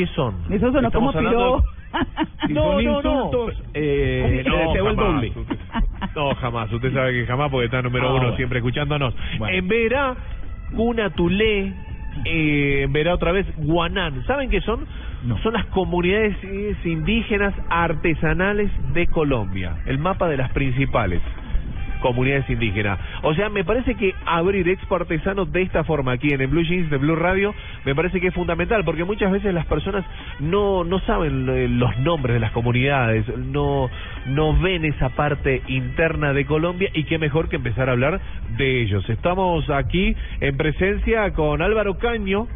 ¿qué 0.00 0.06
son? 0.14 0.34
Eso 0.50 0.72
sonó 0.72 0.90
como 0.90 1.12
piró. 1.12 1.62
Si 2.46 2.52
No, 2.54 2.62
son 2.72 2.84
no, 2.84 3.02
no. 3.02 3.30
eh, 3.74 4.42
Le 4.44 4.56
deseo 4.66 4.90
el 4.90 4.96
doble. 4.96 5.32
Usted- 5.36 5.56
No, 6.16 6.34
jamás. 6.36 6.72
Usted 6.72 6.92
sabe 6.94 7.12
que 7.12 7.26
jamás 7.26 7.50
porque 7.50 7.66
está 7.66 7.82
número 7.82 8.06
Ah, 8.08 8.12
uno 8.12 8.20
bueno. 8.22 8.36
siempre 8.36 8.58
escuchándonos. 8.60 9.14
Bueno. 9.38 9.54
En 9.56 9.68
Verá, 9.68 10.16
Cuna 10.74 11.10
Tulé, 11.10 11.72
eh, 12.24 12.82
en 12.84 12.92
Verá 12.92 13.14
otra 13.14 13.32
vez, 13.32 13.46
Guanán. 13.56 14.24
¿Saben 14.26 14.48
qué 14.50 14.60
son? 14.62 14.86
No. 15.24 15.36
Son 15.42 15.52
las 15.52 15.66
comunidades 15.66 16.36
eh, 16.44 16.74
indígenas 16.84 17.52
artesanales 17.68 18.70
de 18.94 19.06
Colombia. 19.08 19.76
El 19.84 19.98
mapa 19.98 20.28
de 20.28 20.36
las 20.38 20.50
principales 20.52 21.20
comunidades 22.00 22.48
indígenas. 22.50 22.98
O 23.22 23.34
sea, 23.34 23.48
me 23.48 23.64
parece 23.64 23.94
que 23.94 24.14
abrir 24.26 24.68
Expo 24.68 24.96
Artesano 24.96 25.44
de 25.44 25.62
esta 25.62 25.84
forma 25.84 26.12
aquí 26.12 26.32
en 26.32 26.40
el 26.40 26.48
Blue 26.48 26.62
Jeans 26.62 26.90
de 26.90 26.96
Blue 26.96 27.16
Radio 27.16 27.54
me 27.84 27.94
parece 27.94 28.20
que 28.20 28.28
es 28.28 28.34
fundamental 28.34 28.84
porque 28.84 29.04
muchas 29.04 29.30
veces 29.32 29.54
las 29.54 29.66
personas 29.66 30.04
no 30.40 30.84
no 30.84 31.00
saben 31.00 31.48
eh, 31.48 31.68
los 31.68 31.96
nombres 31.98 32.34
de 32.34 32.40
las 32.40 32.52
comunidades, 32.52 33.26
no 33.36 33.88
no 34.26 34.56
ven 34.58 34.84
esa 34.84 35.10
parte 35.10 35.62
interna 35.66 36.32
de 36.32 36.44
Colombia 36.44 36.90
y 36.94 37.04
qué 37.04 37.18
mejor 37.18 37.48
que 37.48 37.56
empezar 37.56 37.88
a 37.88 37.92
hablar 37.92 38.20
de 38.56 38.82
ellos. 38.82 39.08
Estamos 39.08 39.68
aquí 39.70 40.14
en 40.40 40.56
presencia 40.56 41.32
con 41.32 41.62
Álvaro 41.62 41.98
Caño, 41.98 42.46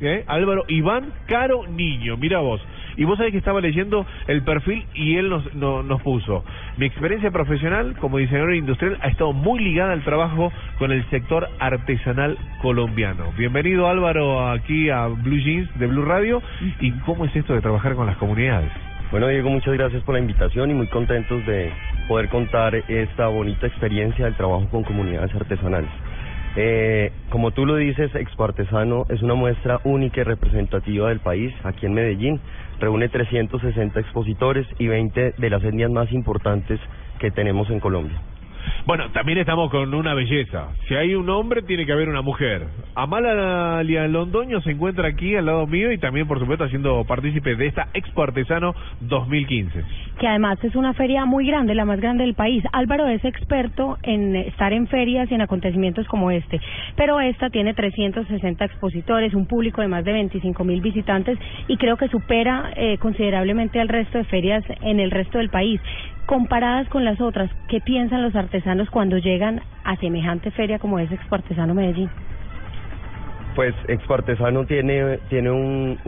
¿eh? 0.00 0.24
Álvaro 0.26 0.64
Iván 0.68 1.12
Caro 1.26 1.66
Niño, 1.66 2.16
mira 2.16 2.40
vos. 2.40 2.60
Y 2.96 3.04
vos 3.04 3.16
sabés 3.16 3.32
que 3.32 3.38
estaba 3.38 3.60
leyendo 3.60 4.06
el 4.26 4.42
perfil 4.42 4.84
y 4.94 5.16
él 5.16 5.28
nos, 5.30 5.54
no- 5.54 5.82
nos 5.82 6.00
puso. 6.02 6.44
Mi 6.76 6.86
experiencia 6.86 7.30
profesional 7.30 7.96
como 8.00 8.18
diseñador 8.18 8.54
industrial 8.54 8.98
ha 9.02 9.08
estado 9.08 9.32
muy 9.32 9.60
ligada 9.62 9.92
al 9.92 10.02
trabajo 10.04 10.52
con 10.78 10.92
el 10.92 11.04
sector 11.10 11.48
artesanal 11.58 12.36
colombiano. 12.62 13.32
Bienvenido 13.36 13.88
Álvaro 13.88 14.50
aquí 14.50 14.90
a 14.90 15.06
Blue 15.06 15.38
Jeans 15.38 15.68
de 15.78 15.86
Blue 15.86 16.04
Radio. 16.04 16.42
¿Y 16.80 16.90
cómo 17.00 17.24
es 17.24 17.34
esto 17.36 17.54
de 17.54 17.60
trabajar 17.60 17.94
con 17.94 18.06
las 18.06 18.16
comunidades? 18.16 18.70
Bueno, 19.10 19.28
Diego, 19.28 19.48
muchas 19.50 19.74
gracias 19.74 20.02
por 20.02 20.14
la 20.14 20.20
invitación 20.20 20.70
y 20.70 20.74
muy 20.74 20.88
contentos 20.88 21.44
de 21.46 21.70
poder 22.08 22.28
contar 22.28 22.74
esta 22.88 23.28
bonita 23.28 23.66
experiencia 23.66 24.24
del 24.24 24.34
trabajo 24.34 24.66
con 24.70 24.82
comunidades 24.82 25.32
artesanales. 25.34 25.90
Eh, 26.56 27.10
como 27.30 27.50
tú 27.50 27.66
lo 27.66 27.76
dices, 27.76 28.14
Expo 28.14 28.44
Artesano 28.44 29.06
es 29.08 29.22
una 29.22 29.34
muestra 29.34 29.80
única 29.84 30.20
y 30.20 30.24
representativa 30.24 31.08
del 31.08 31.20
país 31.20 31.52
aquí 31.64 31.86
en 31.86 31.94
Medellín. 31.94 32.40
Reúne 32.78 33.08
360 33.08 33.98
expositores 33.98 34.66
y 34.78 34.86
20 34.86 35.34
de 35.36 35.50
las 35.50 35.64
etnias 35.64 35.90
más 35.90 36.12
importantes 36.12 36.78
que 37.18 37.30
tenemos 37.30 37.70
en 37.70 37.80
Colombia. 37.80 38.20
Bueno, 38.86 39.10
también 39.12 39.38
estamos 39.38 39.70
con 39.70 39.94
una 39.94 40.12
belleza. 40.12 40.68
Si 40.86 40.94
hay 40.94 41.14
un 41.14 41.30
hombre, 41.30 41.62
tiene 41.62 41.86
que 41.86 41.92
haber 41.92 42.10
una 42.10 42.20
mujer. 42.20 42.66
Amalia 42.94 44.06
Londoño 44.08 44.60
se 44.60 44.72
encuentra 44.72 45.08
aquí 45.08 45.34
al 45.36 45.46
lado 45.46 45.66
mío 45.66 45.90
y 45.90 45.96
también, 45.96 46.28
por 46.28 46.38
supuesto, 46.38 46.64
haciendo 46.64 47.02
partícipe 47.04 47.56
de 47.56 47.66
esta 47.66 47.88
Expo 47.94 48.22
Artesano 48.22 48.74
2015. 49.00 49.82
que 50.20 50.28
además 50.28 50.62
es 50.62 50.76
una 50.76 50.92
feria 50.92 51.24
muy 51.24 51.46
grande, 51.46 51.74
la 51.74 51.84
más 51.84 51.98
grande 51.98 52.24
del 52.24 52.34
país. 52.34 52.62
Álvaro 52.72 53.08
es 53.08 53.24
experto 53.24 53.96
en 54.02 54.36
estar 54.36 54.72
en 54.72 54.86
ferias 54.86 55.30
y 55.30 55.34
en 55.34 55.40
acontecimientos 55.40 56.06
como 56.06 56.30
este, 56.30 56.60
pero 56.94 57.20
esta 57.20 57.50
tiene 57.50 57.74
360 57.74 58.64
expositores, 58.64 59.34
un 59.34 59.46
público 59.46 59.80
de 59.80 59.88
más 59.88 60.04
de 60.04 60.12
25 60.12 60.62
mil 60.62 60.80
visitantes 60.82 61.38
y 61.66 61.78
creo 61.78 61.96
que 61.96 62.08
supera 62.08 62.70
eh, 62.76 62.98
considerablemente 62.98 63.80
al 63.80 63.88
resto 63.88 64.18
de 64.18 64.24
ferias 64.24 64.62
en 64.82 65.00
el 65.00 65.10
resto 65.10 65.38
del 65.38 65.48
país. 65.48 65.80
Comparadas 66.26 66.88
con 66.88 67.04
las 67.04 67.20
otras, 67.20 67.50
¿qué 67.68 67.80
piensan 67.80 68.22
los 68.22 68.34
artesanos 68.34 68.88
cuando 68.88 69.18
llegan 69.18 69.60
a 69.84 69.96
semejante 69.96 70.50
feria 70.52 70.78
como 70.78 70.98
es 70.98 71.12
Expo 71.12 71.34
Artesano 71.34 71.74
Medellín? 71.74 72.08
Pues 73.54 73.74
Expo 73.88 74.14
Artesano 74.14 74.64
tiene, 74.64 75.18
tiene 75.28 75.50
un, 75.50 75.98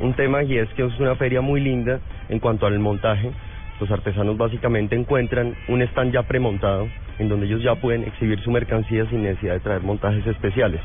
un, 0.00 0.14
tema 0.14 0.44
y 0.44 0.56
es 0.56 0.68
que 0.74 0.86
es 0.86 1.00
una 1.00 1.16
feria 1.16 1.40
muy 1.40 1.60
linda 1.60 1.98
en 2.28 2.38
cuanto 2.38 2.66
al 2.66 2.78
montaje. 2.78 3.32
Los 3.80 3.90
artesanos 3.90 4.36
básicamente 4.36 4.94
encuentran 4.94 5.56
un 5.68 5.82
stand 5.82 6.12
ya 6.12 6.22
premontado 6.22 6.86
en 7.18 7.28
donde 7.28 7.46
ellos 7.46 7.62
ya 7.62 7.74
pueden 7.74 8.04
exhibir 8.04 8.38
su 8.40 8.52
mercancía 8.52 9.04
sin 9.06 9.24
necesidad 9.24 9.54
de 9.54 9.60
traer 9.60 9.82
montajes 9.82 10.24
especiales. 10.28 10.80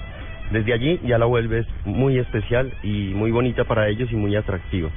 Desde 0.52 0.74
allí 0.74 1.00
ya 1.06 1.20
la 1.20 1.26
vuelves 1.26 1.68
muy 1.86 2.18
especial 2.18 2.74
y 2.82 3.14
muy 3.14 3.30
bonita 3.30 3.64
para 3.66 3.90
ellos 3.90 4.12
y 4.12 4.16
muy 4.16 4.36
atractiva. 4.36 4.90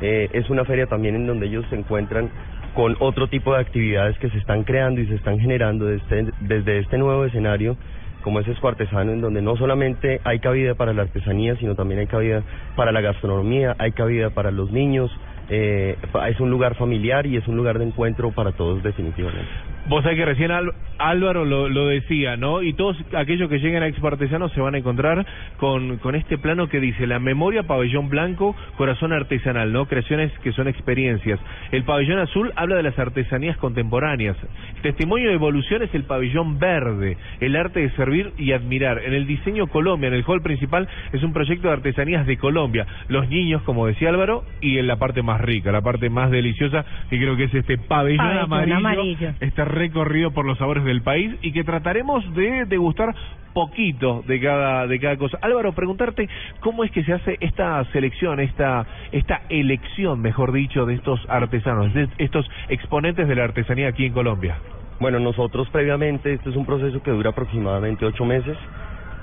Eh, 0.00 0.28
es 0.32 0.50
una 0.50 0.64
feria 0.64 0.86
también 0.86 1.14
en 1.14 1.26
donde 1.28 1.46
ellos 1.46 1.64
se 1.70 1.76
encuentran 1.76 2.28
con 2.74 2.96
otro 3.00 3.28
tipo 3.28 3.54
de 3.54 3.60
actividades 3.60 4.18
que 4.18 4.30
se 4.30 4.38
están 4.38 4.64
creando 4.64 5.00
y 5.00 5.06
se 5.06 5.14
están 5.14 5.38
generando 5.38 5.86
desde, 5.86 6.32
desde 6.40 6.78
este 6.78 6.98
nuevo 6.98 7.24
escenario 7.24 7.76
como 8.22 8.40
es 8.40 8.48
Expo 8.48 8.68
Artesano, 8.68 9.12
en 9.12 9.20
donde 9.20 9.42
no 9.42 9.56
solamente 9.56 10.20
hay 10.24 10.38
cabida 10.38 10.74
para 10.74 10.92
la 10.92 11.02
artesanía, 11.02 11.56
sino 11.56 11.74
también 11.74 12.00
hay 12.00 12.06
cabida 12.06 12.42
para 12.76 12.92
la 12.92 13.00
gastronomía, 13.00 13.74
hay 13.78 13.92
cabida 13.92 14.30
para 14.30 14.50
los 14.50 14.70
niños, 14.70 15.10
eh, 15.50 15.96
es 16.28 16.40
un 16.40 16.50
lugar 16.50 16.76
familiar 16.76 17.26
y 17.26 17.36
es 17.36 17.46
un 17.48 17.56
lugar 17.56 17.78
de 17.78 17.84
encuentro 17.84 18.30
para 18.30 18.52
todos 18.52 18.82
definitivamente. 18.82 19.50
Vos 19.88 20.02
sabés 20.04 20.16
que 20.18 20.24
recién 20.24 20.50
Al- 20.52 20.72
Álvaro 20.98 21.44
lo, 21.44 21.68
lo 21.68 21.88
decía, 21.88 22.36
¿no? 22.36 22.62
Y 22.62 22.74
todos 22.74 22.96
aquellos 23.16 23.48
que 23.50 23.58
lleguen 23.58 23.82
a 23.82 23.88
Expo 23.88 24.06
Artesano 24.06 24.48
se 24.50 24.60
van 24.60 24.76
a 24.76 24.78
encontrar 24.78 25.26
con, 25.56 25.96
con 25.98 26.14
este 26.14 26.38
plano 26.38 26.68
que 26.68 26.78
dice 26.78 27.08
la 27.08 27.18
memoria, 27.18 27.64
pabellón 27.64 28.08
blanco, 28.08 28.54
corazón 28.76 29.12
artesanal, 29.12 29.72
¿no? 29.72 29.86
Creaciones 29.86 30.30
que 30.44 30.52
son 30.52 30.68
experiencias. 30.68 31.40
El 31.72 31.82
pabellón 31.82 32.20
azul 32.20 32.52
habla 32.54 32.76
de 32.76 32.84
las 32.84 32.96
artesanías 32.98 33.56
contemporáneas. 33.56 34.36
Testimonio 34.82 35.30
de 35.30 35.34
evolución 35.34 35.82
es 35.82 35.92
el 35.94 36.04
pabellón 36.04 36.60
verde, 36.60 37.16
el 37.40 37.56
arte 37.56 37.80
de 37.80 37.90
servir 37.96 38.32
y 38.38 38.52
admirar. 38.52 39.00
En 39.04 39.14
el 39.14 39.26
diseño 39.26 39.66
Colombia, 39.66 40.06
en 40.08 40.14
el 40.14 40.24
hall 40.24 40.42
principal, 40.42 40.86
es 41.12 41.22
un 41.24 41.32
proyecto 41.32 41.66
de 41.66 41.74
artesanías 41.74 42.24
de 42.26 42.36
Colombia. 42.36 42.86
Los 43.08 43.28
niños, 43.28 43.62
como 43.62 43.88
decía 43.88 44.10
Álvaro, 44.10 44.44
y 44.60 44.78
en 44.78 44.86
la 44.86 44.96
parte 44.96 45.22
más 45.22 45.40
rica, 45.40 45.72
la 45.72 45.80
parte 45.82 46.08
más 46.10 46.30
deliciosa, 46.30 46.84
que 47.10 47.18
creo 47.18 47.36
que 47.36 47.44
es 47.44 47.54
este 47.54 47.78
pabellón, 47.78 48.18
Pabellón 48.18 48.44
amarillo, 48.44 48.76
amarillo. 48.76 49.32
este 49.40 49.64
recorrido 49.72 50.30
por 50.30 50.44
los 50.44 50.58
sabores 50.58 50.84
del 50.84 51.02
país 51.02 51.34
y 51.42 51.52
que 51.52 51.64
trataremos 51.64 52.22
de 52.34 52.64
degustar 52.66 53.14
poquito 53.52 54.22
de 54.26 54.40
cada 54.40 54.86
de 54.86 54.98
cada 54.98 55.16
cosa. 55.16 55.38
Álvaro, 55.42 55.72
preguntarte 55.72 56.28
cómo 56.60 56.84
es 56.84 56.90
que 56.90 57.04
se 57.04 57.12
hace 57.12 57.36
esta 57.40 57.84
selección, 57.92 58.40
esta 58.40 58.86
esta 59.12 59.42
elección, 59.48 60.20
mejor 60.20 60.52
dicho, 60.52 60.86
de 60.86 60.94
estos 60.94 61.20
artesanos, 61.28 61.92
de 61.94 62.08
estos 62.18 62.48
exponentes 62.68 63.28
de 63.28 63.34
la 63.34 63.44
artesanía 63.44 63.88
aquí 63.88 64.06
en 64.06 64.12
Colombia. 64.12 64.56
Bueno, 65.00 65.18
nosotros 65.18 65.68
previamente, 65.70 66.32
este 66.32 66.50
es 66.50 66.56
un 66.56 66.64
proceso 66.64 67.02
que 67.02 67.10
dura 67.10 67.30
aproximadamente 67.30 68.06
ocho 68.06 68.24
meses. 68.24 68.56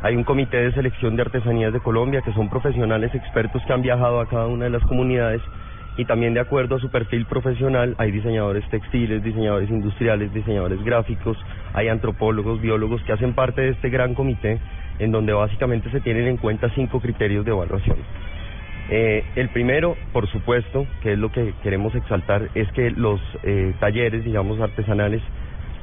Hay 0.02 0.16
un 0.16 0.24
comité 0.24 0.58
de 0.58 0.72
selección 0.74 1.16
de 1.16 1.24
artesanías 1.24 1.74
de 1.74 1.80
Colombia 1.80 2.22
que 2.22 2.34
son 2.34 2.50
profesionales 2.50 3.14
expertos 3.14 3.62
que 3.66 3.74
han 3.74 3.82
viajado 3.82 4.20
a 4.22 4.28
cada 4.28 4.48
una 4.48 4.66
de 4.66 4.72
las 4.72 4.84
comunidades 4.84 5.42
y 6.00 6.06
también 6.06 6.34
de 6.34 6.40
acuerdo 6.40 6.76
a 6.78 6.80
su 6.80 6.90
perfil 6.90 7.26
profesional 7.26 7.94
hay 7.98 8.12
diseñadores 8.12 8.64
textiles, 8.70 9.22
diseñadores 9.22 9.70
industriales, 9.70 10.34
diseñadores 10.34 10.82
gráficos, 10.82 11.38
hay 11.74 11.90
antropólogos, 11.90 12.62
biólogos 12.62 13.04
que 13.04 13.12
hacen 13.12 13.34
parte 13.34 13.60
de 13.60 13.70
este 13.72 13.90
gran 13.90 14.14
comité 14.16 14.60
en 15.00 15.12
donde 15.12 15.34
básicamente 15.34 15.92
se 15.92 16.00
tienen 16.00 16.28
en 16.28 16.38
cuenta 16.38 16.70
cinco 16.74 17.02
criterios 17.02 17.44
de 17.44 17.52
evaluación. 17.52 17.98
Eh, 18.90 19.26
el 19.36 19.50
primero, 19.50 19.98
por 20.14 20.30
supuesto, 20.30 20.88
que 21.02 21.14
es 21.14 21.20
lo 21.20 21.34
que 21.34 21.54
queremos 21.64 21.94
exaltar, 21.94 22.48
es 22.56 22.72
que 22.72 22.92
los 22.92 23.20
eh, 23.44 23.74
talleres, 23.82 24.24
digamos, 24.24 24.62
artesanales 24.62 25.22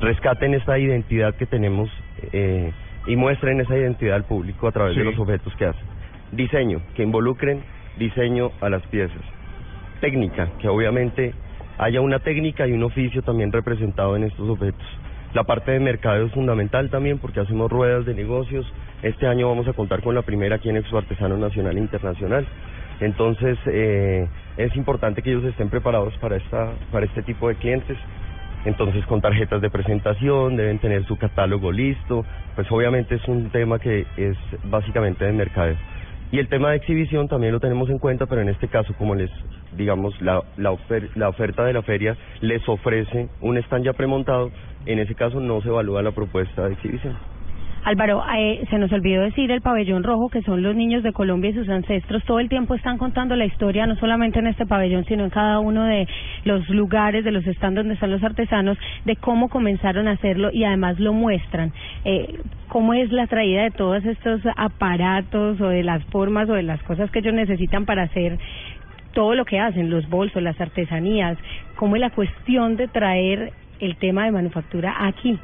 rescaten 0.01 0.55
esta 0.55 0.79
identidad 0.79 1.35
que 1.35 1.45
tenemos 1.45 1.91
eh, 2.33 2.73
y 3.07 3.17
muestren 3.17 3.61
esa 3.61 3.77
identidad 3.77 4.17
al 4.17 4.25
público 4.25 4.67
a 4.67 4.73
través 4.73 4.95
Sí. 4.95 5.01
de 5.01 5.05
los 5.05 5.19
objetos 5.19 5.55
que 5.57 5.67
hacen. 5.67 5.85
Diseño, 6.33 6.81
que 6.95 7.03
involucren 7.03 7.61
diseño 7.99 8.51
a 8.63 8.71
las 8.71 8.83
piezas. 8.87 9.36
Técnica, 10.01 10.51
que 10.61 10.69
obviamente 10.69 11.35
haya 11.79 12.01
una 12.01 12.19
técnica 12.19 12.67
y 12.67 12.73
un 12.73 12.83
oficio 12.83 13.23
también 13.23 13.53
representado 13.53 14.17
en 14.17 14.25
estos 14.25 14.49
objetos. 14.49 14.87
La 15.35 15.45
parte 15.45 15.73
de 15.73 15.81
mercado 15.81 16.25
es 16.25 16.33
fundamental 16.33 16.89
también 16.91 17.19
porque 17.19 17.41
hacemos 17.41 17.71
ruedas 17.71 18.07
de 18.07 18.15
negocios. 18.15 18.67
Este 19.03 19.27
año 19.27 19.49
vamos 19.49 19.69
a 19.69 19.75
contar 19.75 20.03
con 20.03 20.15
la 20.15 20.23
primera 20.23 20.57
aquí 20.57 20.71
en 20.71 20.77
Expo 20.77 20.99
Artesano 20.99 21.37
Nacional 21.37 21.77
e 21.77 21.81
Internacional. 21.81 22.47
Entonces, 23.01 23.59
eh, 23.67 24.27
es 24.57 24.75
importante 24.77 25.21
que 25.21 25.31
ellos 25.31 25.45
estén 25.45 25.69
preparados 25.69 26.17
para, 26.19 26.37
esta, 26.37 26.73
para 26.91 27.05
este 27.05 27.23
tipo 27.23 27.49
de 27.49 27.57
clientes. 27.57 27.99
Entonces, 28.65 29.05
con 29.07 29.21
tarjetas 29.21 29.61
de 29.61 29.69
presentación, 29.69 30.57
deben 30.57 30.79
tener 30.79 31.05
su 31.05 31.19
catálogo 31.19 31.71
listo. 31.71 32.25
Pues 32.55 32.71
obviamente 32.73 33.17
es 33.17 33.29
un 33.29 33.51
tema 33.51 33.79
que 33.79 34.07
es 34.17 34.37
básicamente 34.65 35.25
de 35.25 35.33
mercadeo. 35.33 35.77
Y 36.33 36.39
el 36.39 36.49
tema 36.49 36.71
de 36.71 36.77
exhibición 36.77 37.29
también 37.29 37.53
lo 37.53 37.61
tenemos 37.61 37.89
en 37.89 37.99
cuenta, 37.99 38.27
pero 38.27 38.41
en 38.43 38.49
este 38.49 38.69
caso, 38.69 38.93
como 38.99 39.15
les 39.15 39.31
digamos, 39.77 40.21
la, 40.23 40.43
la, 40.57 40.73
ofer- 40.73 41.11
la 41.15 41.29
oferta 41.29 41.65
de 41.65 41.73
la 41.73 41.83
feria 41.83 42.17
les 42.41 42.67
ofrece 42.69 43.29
un 43.43 43.59
stand 43.59 43.85
ya 43.85 43.93
premontado, 43.93 44.51
en 44.87 44.99
ese 44.99 45.15
caso 45.15 45.39
no 45.39 45.61
se 45.61 45.69
evalúa 45.69 46.03
la 46.03 46.13
propuesta 46.13 46.67
de 46.67 46.73
exhibición. 46.75 47.15
Álvaro, 47.85 48.25
eh, 48.37 48.65
se 48.69 48.79
nos 48.79 48.91
olvidó 48.91 49.23
decir 49.23 49.53
el 49.53 49.61
pabellón 49.61 50.03
rojo, 50.03 50.29
que 50.29 50.43
son 50.43 50.61
los 50.61 50.75
niños 50.75 51.05
de 51.05 51.13
Colombia 51.13 51.51
y 51.51 51.55
sus 51.55 51.69
ancestros. 51.69 52.25
Todo 52.25 52.41
el 52.41 52.49
tiempo 52.49 52.75
están 52.75 52.99
contando 52.99 53.37
la 53.37 53.45
historia, 53.45 53.87
no 53.87 53.95
solamente 53.97 54.41
en 54.41 54.49
este 54.49 54.67
pabellón, 54.67 55.05
sino 55.05 55.23
en 55.23 55.31
cada 55.31 55.61
uno 55.61 55.85
de 55.85 56.09
los 56.45 56.69
lugares, 56.71 57.23
de 57.25 57.31
los 57.31 57.45
stands 57.45 57.77
donde 57.77 57.95
están 57.95 58.11
los 58.11 58.25
artesanos, 58.25 58.77
de 59.05 59.15
cómo 59.15 59.49
comenzaron 59.49 60.09
a 60.09 60.13
hacerlo 60.13 60.51
y 60.53 60.65
además 60.65 60.99
lo 60.99 61.13
muestran. 61.13 61.73
Eh, 62.05 62.35
¿Cómo 62.69 62.95
es 62.95 63.13
la 63.13 63.27
traída 63.27 63.63
de 63.63 63.71
todos 63.71 64.05
estos 64.05 64.41
aparatos 64.57 65.61
o 65.61 65.69
de 65.69 65.83
las 65.83 66.05
formas 66.07 66.49
o 66.49 66.55
de 66.55 66.63
las 66.63 66.83
cosas 66.83 67.11
que 67.11 67.21
ellos 67.21 67.35
necesitan 67.35 67.87
para 67.87 68.03
hacer 68.03 68.39
todo 69.13 69.35
lo 69.35 69.45
que 69.45 69.59
hacen, 69.59 69.89
los 69.89 70.09
bolsos, 70.11 70.43
las 70.43 70.61
artesanías, 70.61 71.39
cómo 71.77 71.97
es 71.97 72.01
la 72.01 72.11
cuestión 72.11 72.77
de 72.77 72.87
traer 72.87 73.53
el 73.81 73.97
tema 73.97 74.27
de 74.27 74.33
manufactura 74.33 75.07
aquí. 75.07 75.39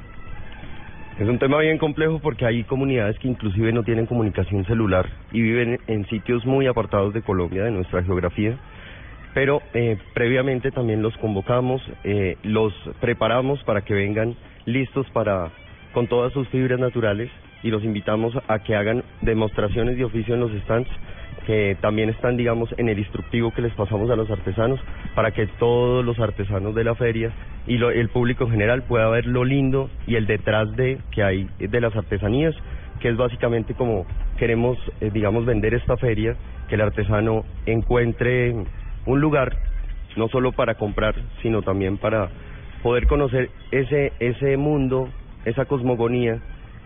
Es 1.19 1.29
un 1.29 1.39
tema 1.39 1.59
bien 1.59 1.79
complejo 1.79 2.19
porque 2.19 2.45
hay 2.45 2.65
comunidades 2.65 3.19
que 3.19 3.29
inclusive 3.29 3.73
no 3.73 3.83
tienen 3.83 4.07
comunicación 4.07 4.65
celular 4.65 5.09
y 5.31 5.41
viven 5.41 5.79
en 5.87 6.07
sitios 6.09 6.45
muy 6.45 6.67
apartados 6.67 7.15
de 7.15 7.23
Colombia, 7.23 7.65
de 7.65 7.71
nuestra 7.71 8.03
geografía. 8.03 8.57
Pero 9.35 9.63
eh, 9.73 9.97
previamente 10.15 10.71
también 10.71 11.01
los 11.01 11.17
convocamos, 11.19 11.83
eh, 12.05 12.37
los 12.43 12.75
preparamos 13.01 13.63
para 13.65 13.83
que 13.83 13.95
vengan 13.95 14.35
listos 14.67 15.07
para 15.11 15.51
con 15.93 16.07
todas 16.07 16.33
sus 16.33 16.49
fibras 16.49 16.81
naturales 16.81 17.31
y 17.63 17.71
los 17.71 17.85
invitamos 17.85 18.35
a 18.49 18.59
que 18.61 18.75
hagan 18.75 19.05
demostraciones 19.21 19.97
de 19.97 20.05
oficio 20.05 20.35
en 20.35 20.41
los 20.41 20.53
stands 20.63 20.91
que 21.47 21.77
también 21.81 22.09
están, 22.09 22.37
digamos, 22.37 22.73
en 22.79 22.89
el 22.89 22.99
instructivo 22.99 23.53
que 23.53 23.63
les 23.63 23.73
pasamos 23.75 24.11
a 24.11 24.17
los 24.17 24.31
artesanos 24.31 24.81
para 25.15 25.33
que 25.33 25.47
todos 25.47 26.05
los 26.05 26.19
artesanos 26.21 26.75
de 26.75 26.85
la 26.85 26.95
feria 26.95 27.33
y 27.67 27.79
lo, 27.79 27.91
el 27.91 28.09
público 28.09 28.45
en 28.45 28.51
general 28.51 28.83
pueda 28.83 29.09
ver 29.09 29.27
lo 29.27 29.45
lindo 29.45 29.91
y 30.07 30.17
el 30.17 30.27
detrás 30.27 30.71
de 30.77 30.99
que 31.11 31.23
hay 31.23 31.49
de 31.59 31.81
las 31.81 31.95
artesanías, 31.97 32.55
que 33.01 33.09
es 33.09 33.17
básicamente 33.17 33.75
como 33.75 34.07
queremos, 34.39 34.79
eh, 35.01 35.11
digamos, 35.13 35.45
vender 35.45 35.75
esta 35.75 35.97
feria, 35.97 36.37
que 36.69 36.77
el 36.77 36.81
artesano 36.81 37.45
encuentre 37.67 38.55
un 39.07 39.21
lugar 39.21 39.57
no 40.17 40.29
solo 40.29 40.53
para 40.53 40.75
comprar, 40.75 41.15
sino 41.43 41.63
también 41.63 41.99
para 41.99 42.31
poder 42.83 43.07
conocer 43.07 43.51
ese 43.71 44.13
ese 44.21 44.57
mundo, 44.57 45.09
esa 45.45 45.65
cosmogonía, 45.65 46.39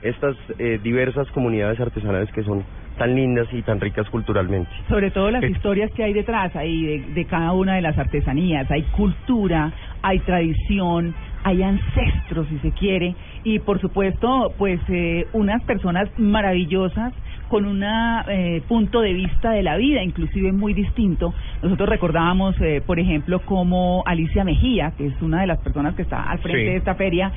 estas 0.03 0.37
eh, 0.59 0.79
diversas 0.83 1.29
comunidades 1.33 1.81
artesanales 1.81 2.31
que 2.33 2.43
son 2.43 2.65
tan 2.99 3.15
lindas 3.15 3.47
y 3.53 3.63
tan 3.63 3.81
ricas 3.81 4.09
culturalmente. 4.09 4.71
Sobre 4.89 5.11
todo 5.11 5.31
las 5.31 5.45
historias 5.45 5.91
que 5.93 6.03
hay 6.03 6.15
detrás 6.15 6.55
ahí 6.57 6.85
de, 6.85 7.15
de 7.15 7.25
cada 7.27 7.53
una 7.53 7.75
de 7.75 7.83
las 7.83 7.99
artesanías. 7.99 8.71
Hay 8.71 8.83
cultura, 8.85 9.73
hay 10.03 10.19
tradición, 10.21 11.15
hay 11.45 11.63
ancestros, 11.63 12.49
si 12.49 12.59
se 12.59 12.71
quiere, 12.73 13.15
y 13.45 13.59
por 13.59 13.81
supuesto, 13.81 14.53
pues 14.59 14.81
eh, 14.89 15.27
unas 15.33 15.63
personas 15.65 16.09
maravillosas 16.19 17.13
con 17.49 17.65
un 17.65 17.85
eh, 17.85 18.63
punto 18.67 19.01
de 19.01 19.13
vista 19.13 19.51
de 19.51 19.63
la 19.63 19.77
vida, 19.77 20.03
inclusive 20.03 20.51
muy 20.51 20.75
distinto. 20.75 21.33
Nosotros 21.63 21.89
recordábamos, 21.89 22.57
eh, 22.61 22.83
por 22.85 22.99
ejemplo, 22.99 23.41
como 23.41 24.03
Alicia 24.07 24.43
Mejía, 24.43 24.93
que 24.99 25.07
es 25.07 25.23
una 25.23 25.43
de 25.43 25.47
las 25.47 25.59
personas 25.61 25.95
que 25.95 26.03
está 26.03 26.23
al 26.23 26.39
frente 26.41 26.63
Sí. 26.63 26.67
de 26.71 26.77
esta 26.77 26.95
feria, 26.97 27.31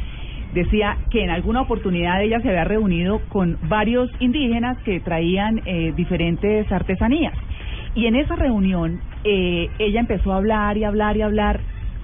decía 0.53 0.97
que 1.09 1.23
en 1.23 1.29
alguna 1.29 1.61
oportunidad 1.61 2.21
ella 2.21 2.39
se 2.41 2.49
había 2.49 2.63
reunido 2.63 3.19
con 3.29 3.57
varios 3.63 4.09
indígenas 4.19 4.77
que 4.79 4.99
traían 4.99 5.61
eh, 5.65 5.93
diferentes 5.95 6.71
artesanías. 6.71 7.33
Y 7.95 8.05
en 8.05 8.15
esa 8.15 8.35
reunión 8.35 8.99
eh, 9.23 9.69
ella 9.79 9.99
empezó 9.99 10.33
a 10.33 10.37
hablar 10.37 10.77
y 10.77 10.83
hablar 10.83 11.17
y 11.17 11.21
hablar 11.21 11.59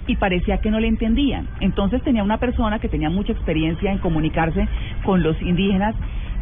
y 0.08 0.16
parecía 0.18 0.58
que 0.58 0.70
no 0.70 0.80
le 0.80 0.88
entendían. 0.88 1.48
Entonces 1.60 2.02
tenía 2.04 2.24
una 2.24 2.38
persona 2.38 2.80
que 2.80 2.90
tenía 2.90 3.10
mucha 3.10 3.34
experiencia 3.34 3.92
en 3.92 4.00
comunicarse 4.00 4.68
con 5.04 5.24
los 5.24 5.42
indígenas 5.42 5.96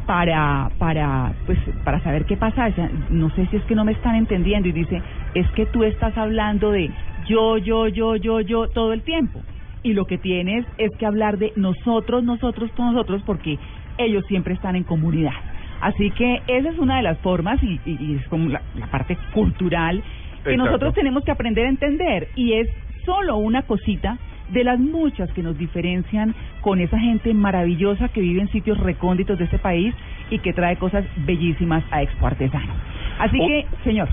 para 0.06 0.70
para 0.80 1.34
pues 1.46 1.58
para 1.84 2.02
saber 2.02 2.26
qué 2.26 2.36
pasa. 2.36 2.70
No 3.10 3.30
sé 3.32 3.46
si 3.48 3.58
es 3.58 3.64
que 3.64 3.76
no 3.76 3.86
me 3.86 3.94
están 3.94 4.16
entendiendo 4.16 4.68
y 4.68 4.74
dice, 4.74 5.02
es 5.34 5.50
que 5.52 5.66
tú 5.68 5.84
estás 5.84 6.18
hablando 6.18 6.72
de 6.72 6.90
yo, 7.28 7.58
yo, 7.58 7.88
yo, 7.88 8.16
yo, 8.18 8.42
yo 8.42 8.68
todo 8.68 8.94
el 8.94 9.02
tiempo. 9.04 9.42
Y 9.84 9.94
lo 9.94 10.06
que 10.06 10.18
tienes 10.18 10.66
es 10.78 10.90
que 10.98 11.06
hablar 11.06 11.38
de 11.38 11.52
nosotros, 11.56 12.24
nosotros, 12.24 12.72
nosotros, 12.78 13.22
porque 13.26 13.58
ellos 13.98 14.24
siempre 14.28 14.54
están 14.54 14.76
en 14.76 14.84
comunidad. 14.84 15.34
Así 15.82 16.10
que 16.12 16.42
esa 16.48 16.70
es 16.70 16.80
una 16.80 16.98
de 16.98 17.04
las 17.04 17.18
formas 17.20 17.62
y, 17.62 17.80
y- 17.86 17.98
y 18.00 18.16
es 18.16 18.28
como 18.30 18.48
la, 18.50 18.62
la 18.76 18.88
parte 18.88 19.18
cultural 19.34 19.98
que 20.44 20.52
Exacto. 20.52 20.58
nosotros 20.58 20.94
tenemos 20.94 21.24
que 21.26 21.32
aprender 21.32 21.66
a 21.66 21.70
entender 21.70 22.30
y 22.36 22.54
es 22.54 22.68
solo 23.06 23.36
una 23.38 23.64
cosita 23.64 24.18
de 24.50 24.64
las 24.64 24.80
muchas 24.80 25.32
que 25.34 25.44
nos 25.44 25.58
diferencian 25.58 26.34
con 26.62 26.80
esa 26.80 26.98
gente 27.00 27.34
maravillosa 27.34 28.08
que 28.10 28.22
vive 28.22 28.42
en 28.42 28.48
sitios 28.50 28.78
recónditos 28.80 29.38
de 29.38 29.46
este 29.46 29.58
país 29.58 29.94
y 30.30 30.40
que 30.40 30.54
trae 30.54 30.78
cosas 30.78 31.06
bellísimas 31.26 31.84
a 31.92 32.02
Expo 32.04 32.28
Artesano. 32.28 32.74
Así 33.20 33.38
que, 33.40 33.66
señor, 33.84 34.08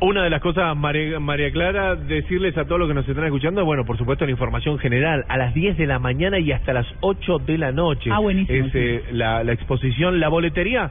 Una 0.00 0.24
de 0.24 0.30
las 0.30 0.40
cosas, 0.40 0.76
María, 0.76 1.18
María 1.20 1.50
Clara, 1.50 1.94
decirles 1.94 2.56
a 2.58 2.64
todos 2.64 2.78
los 2.78 2.88
que 2.88 2.94
nos 2.94 3.08
están 3.08 3.24
escuchando, 3.24 3.64
bueno, 3.64 3.84
por 3.84 3.96
supuesto 3.96 4.24
la 4.24 4.32
información 4.32 4.78
general, 4.78 5.24
a 5.28 5.38
las 5.38 5.54
10 5.54 5.78
de 5.78 5.86
la 5.86 5.98
mañana 5.98 6.38
y 6.38 6.52
hasta 6.52 6.72
las 6.72 6.86
8 7.00 7.38
de 7.38 7.58
la 7.58 7.72
noche. 7.72 8.10
Ah, 8.12 8.18
buenísimo, 8.18 8.66
Es 8.66 8.74
eh, 8.74 9.04
la, 9.12 9.44
la 9.44 9.52
exposición, 9.52 10.20
la 10.20 10.28
boletería. 10.28 10.90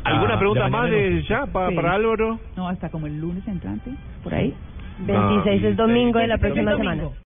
¿Alguna 0.04 0.38
pregunta 0.38 0.68
más 0.68 0.90
de 0.90 1.22
ya 1.28 1.46
pa- 1.46 1.68
Sí. 1.70 1.74
para 1.74 1.92
Álvaro? 1.94 2.38
No, 2.56 2.68
hasta 2.68 2.88
como 2.88 3.06
el 3.06 3.20
lunes 3.20 3.46
entrante, 3.48 3.90
por 4.22 4.32
ahí. 4.34 4.54
26 5.00 5.64
es 5.64 5.76
domingo 5.76 6.18
de 6.18 6.28
la 6.28 6.38
próxima 6.38 6.72
Domingo. 6.72 6.94
semana. 6.94 7.16